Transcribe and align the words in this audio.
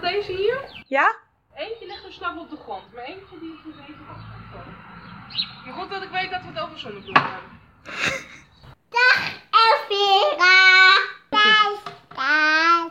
deze 0.00 0.32
hier. 0.32 0.84
Ja? 0.86 1.16
Eentje 1.54 1.86
ligt 1.86 2.04
er 2.04 2.12
slap 2.12 2.38
op 2.38 2.50
de 2.50 2.56
grond, 2.56 2.92
maar 2.94 3.04
eentje 3.04 3.38
die 3.40 3.52
is 3.52 3.64
een 3.64 3.74
beetje 3.76 4.02
afgekomen. 4.08 4.76
Maar 5.64 5.74
goed 5.74 5.90
dat 5.90 6.02
ik 6.02 6.08
weet 6.10 6.30
dat 6.30 6.40
we 6.40 6.46
het 6.46 6.58
over 6.58 6.78
zonnebloemen 6.78 7.22
hebben. 7.22 7.50
Elvira. 9.50 10.92
Thuis, 11.30 11.78
thuis. 12.14 12.90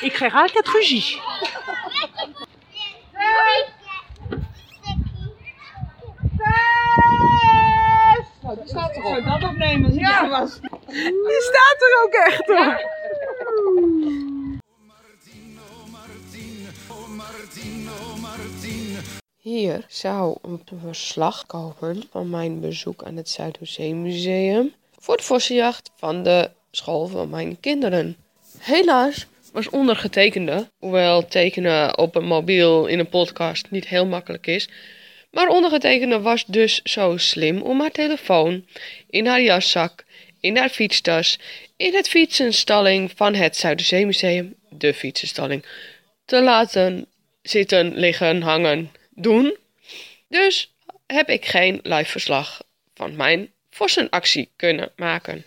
Ik 0.00 0.12
krijg 0.12 0.34
altijd 0.34 0.68
ruzie. 0.68 1.20
Erop. 9.10 9.40
dat 9.40 9.50
opnemen 9.50 9.90
als 9.90 9.98
Ja. 9.98 10.28
was. 10.28 10.60
Die 11.26 11.40
staat 11.40 11.76
er 11.78 12.02
ook 12.04 12.12
echt 12.12 12.46
hoor. 12.46 12.80
Hier 19.36 19.84
zou 19.88 20.36
een 20.42 20.60
verslag 20.80 21.46
komen 21.46 22.02
van 22.10 22.30
mijn 22.30 22.60
bezoek 22.60 23.02
aan 23.04 23.16
het 23.16 23.28
Zuiderzeemuseum 23.28 24.74
voor 24.98 25.16
de 25.16 25.22
vossenjacht 25.22 25.90
van 25.96 26.22
de 26.22 26.50
school 26.70 27.06
van 27.06 27.28
mijn 27.30 27.60
kinderen. 27.60 28.16
Helaas 28.58 29.26
was 29.52 29.70
ondergetekende, 29.70 30.70
hoewel 30.78 31.26
tekenen 31.26 31.98
op 31.98 32.14
een 32.14 32.24
mobiel 32.24 32.86
in 32.86 32.98
een 32.98 33.08
podcast 33.08 33.70
niet 33.70 33.88
heel 33.88 34.06
makkelijk 34.06 34.46
is, 34.46 34.68
maar 35.30 35.48
ondergetekende 35.48 36.20
was 36.20 36.44
dus 36.44 36.82
zo 36.82 37.16
slim 37.16 37.62
om 37.62 37.80
haar 37.80 37.90
telefoon 37.90 38.66
in 39.10 39.26
haar 39.26 39.42
jaszak, 39.42 40.04
in 40.40 40.56
haar 40.56 40.68
fietstas, 40.68 41.38
in 41.76 41.94
het 41.94 42.08
fietsenstalling 42.08 43.12
van 43.14 43.34
het 43.34 43.56
Zuiderzeemuseum, 43.56 44.54
de 44.70 44.94
fietsenstalling, 44.94 45.64
te 46.24 46.42
laten 46.42 47.06
zitten, 47.42 47.94
liggen, 47.94 48.42
hangen, 48.42 48.90
doen. 49.10 49.56
Dus 50.28 50.74
heb 51.06 51.28
ik 51.28 51.46
geen 51.46 51.80
live 51.82 52.10
verslag 52.10 52.62
van 52.94 53.16
mijn 53.16 53.50
vossenactie 53.70 54.50
kunnen 54.56 54.92
maken. 54.96 55.44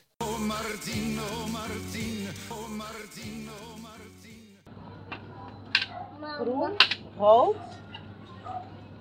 Groen, 6.40 6.76
rood, 7.18 7.56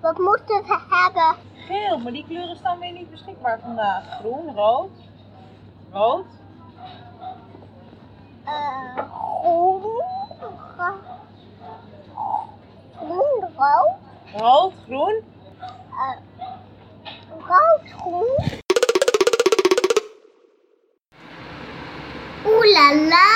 Wat 0.01 0.17
moeten 0.17 0.63
we 0.63 0.77
hebben? 0.89 1.35
geel. 1.67 1.97
Maar 1.99 2.11
die 2.11 2.25
kleuren 2.27 2.55
staan 2.55 2.79
weer 2.79 2.91
niet 2.91 3.11
beschikbaar 3.11 3.59
vandaag. 3.59 4.03
Groen, 4.19 4.55
rood, 4.55 4.89
rood, 5.91 6.25
Eh, 8.45 9.03
groen. 9.41 9.81
ro- 9.81 10.93
Groen, 12.97 13.49
rood. 13.57 13.95
rood, 14.35 14.73
groen. 14.85 15.23
eh, 15.91 16.17
rood, 17.47 17.91
groen. 18.01 18.59
Oeh 22.45 22.71
la 22.73 22.95
la. 22.95 23.27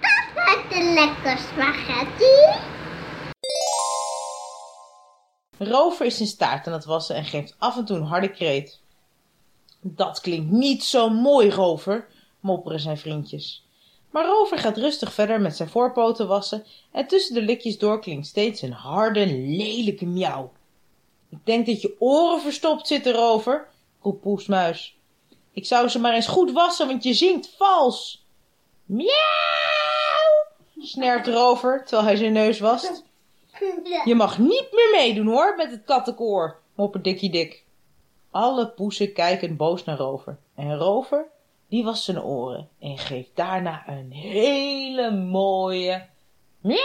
Dat 0.00 0.44
wordt 0.44 0.74
een 0.74 0.94
lekker 0.94 1.38
spaghetti. 1.38 2.74
Rover 5.58 6.06
is 6.06 6.16
zijn 6.16 6.28
staart 6.28 6.66
aan 6.66 6.72
het 6.72 6.84
wassen 6.84 7.16
en 7.16 7.24
geeft 7.24 7.54
af 7.58 7.76
en 7.76 7.84
toe 7.84 7.96
een 7.96 8.02
harde 8.02 8.30
kreet. 8.30 8.80
Dat 9.80 10.20
klinkt 10.20 10.50
niet 10.50 10.84
zo 10.84 11.08
mooi, 11.08 11.50
Rover, 11.50 12.08
mopperen 12.40 12.80
zijn 12.80 12.98
vriendjes. 12.98 13.64
Maar 14.10 14.26
Rover 14.26 14.58
gaat 14.58 14.76
rustig 14.76 15.12
verder 15.12 15.40
met 15.40 15.56
zijn 15.56 15.68
voorpoten 15.68 16.28
wassen 16.28 16.66
en 16.92 17.06
tussen 17.06 17.34
de 17.34 17.42
likjes 17.42 17.78
door 17.78 18.00
klinkt 18.00 18.26
steeds 18.26 18.62
een 18.62 18.72
harde, 18.72 19.26
lelijke 19.26 20.06
miauw. 20.06 20.52
Ik 21.30 21.38
denk 21.44 21.66
dat 21.66 21.80
je 21.80 21.96
oren 21.98 22.40
verstopt 22.40 22.86
zitten, 22.86 23.12
Rover, 23.12 23.68
roept 24.02 24.20
Poesmuis. 24.20 24.96
Ik 25.52 25.66
zou 25.66 25.88
ze 25.88 25.98
maar 25.98 26.14
eens 26.14 26.26
goed 26.26 26.52
wassen, 26.52 26.86
want 26.86 27.04
je 27.04 27.14
zingt 27.14 27.54
vals. 27.56 28.24
Miauw, 28.84 29.10
snerpt 30.78 31.26
Rover 31.26 31.84
terwijl 31.84 32.08
hij 32.08 32.16
zijn 32.16 32.32
neus 32.32 32.58
wast. 32.58 33.04
Je 34.04 34.14
mag 34.14 34.38
niet 34.38 34.68
meer 34.72 34.88
meedoen 34.92 35.26
hoor 35.26 35.54
met 35.56 35.70
het 35.70 35.84
kattenkoor, 35.84 36.58
moppert 36.74 37.04
Dikkie 37.04 37.30
Dik. 37.30 37.64
Alle 38.30 38.68
poesen 38.68 39.12
kijken 39.12 39.56
boos 39.56 39.84
naar 39.84 39.96
Rover. 39.96 40.38
En 40.54 40.76
Rover, 40.76 41.26
die 41.68 41.84
wast 41.84 42.02
zijn 42.02 42.22
oren 42.22 42.68
en 42.78 42.98
geeft 42.98 43.30
daarna 43.34 43.88
een 43.88 44.12
hele 44.12 45.10
mooie 45.10 46.06
miauw. 46.60 46.84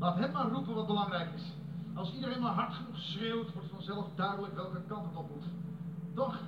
Laat 0.00 0.18
hem 0.18 0.32
maar 0.32 0.48
roepen 0.48 0.74
wat 0.74 0.86
belangrijk 0.86 1.28
is. 1.34 1.42
Als 1.94 2.12
iedereen 2.14 2.40
maar 2.40 2.52
hard 2.52 2.74
genoeg 2.74 2.98
schreeuwt, 2.98 3.52
wordt 3.52 3.68
vanzelf 3.68 4.06
duidelijk 4.16 4.54
welke 4.54 4.82
kant 4.88 5.06
het 5.06 5.16
op 5.16 5.28
moet. 5.30 5.44
Toch? 6.14 6.40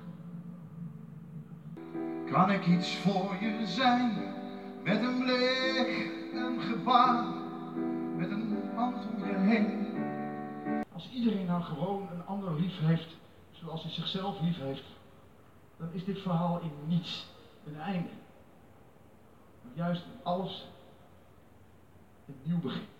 Kan 2.31 2.51
ik 2.51 2.65
iets 2.65 2.95
voor 2.95 3.35
je 3.39 3.65
zijn? 3.65 4.35
Met 4.83 5.01
een 5.01 5.17
blik, 5.17 6.11
een 6.33 6.61
gebaar, 6.61 7.25
met 8.15 8.31
een 8.31 8.57
hand 8.75 9.05
om 9.13 9.27
je 9.27 9.33
heen. 9.33 9.87
Als 10.93 11.09
iedereen 11.13 11.45
nou 11.45 11.61
gewoon 11.61 12.07
een 12.11 12.25
ander 12.25 12.53
lief 12.59 12.79
heeft, 12.79 13.15
zoals 13.51 13.83
hij 13.83 13.91
zichzelf 13.91 14.41
lief 14.41 14.57
heeft, 14.57 14.83
dan 15.77 15.89
is 15.91 16.05
dit 16.05 16.19
verhaal 16.19 16.59
in 16.59 16.71
niets 16.87 17.27
een 17.65 17.79
einde. 17.79 18.09
Maar 19.61 19.71
juist 19.73 20.03
in 20.03 20.23
alles 20.23 20.67
een 22.27 22.35
nieuw 22.43 22.59
begin. 22.59 22.96